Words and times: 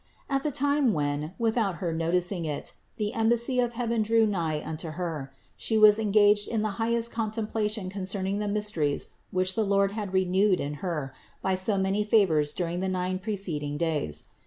At 0.31 0.41
the 0.41 0.49
time 0.49 0.93
when, 0.95 1.35
without 1.37 1.75
her 1.75 1.93
noticing 1.93 2.43
it, 2.43 2.73
the 2.97 3.13
embassy 3.13 3.59
of 3.59 3.73
heaven 3.73 4.01
drew 4.01 4.25
nigh 4.25 4.63
unto 4.65 4.89
Her, 4.89 5.31
She 5.55 5.77
was 5.77 5.99
engaged 5.99 6.47
in 6.47 6.63
the 6.63 6.69
highest 6.81 7.11
contemplation 7.11 7.87
concerning 7.87 8.39
the 8.39 8.47
mysteries 8.47 9.09
which 9.29 9.53
the 9.53 9.61
Lord 9.63 9.91
had 9.91 10.11
renewed 10.11 10.59
in 10.59 10.73
Her 10.81 11.13
by 11.43 11.53
so 11.53 11.77
many 11.77 12.03
favors 12.03 12.51
during 12.51 12.79
the 12.79 12.89
nine 12.89 13.19
preceding 13.19 13.77
days. 13.77 14.23